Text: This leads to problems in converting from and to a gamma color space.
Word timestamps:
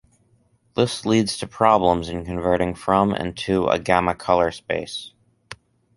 This 0.75 1.05
leads 1.05 1.37
to 1.37 1.47
problems 1.47 2.09
in 2.09 2.25
converting 2.25 2.73
from 2.73 3.13
and 3.13 3.37
to 3.37 3.67
a 3.67 3.77
gamma 3.77 4.15
color 4.15 4.49
space. 4.51 5.11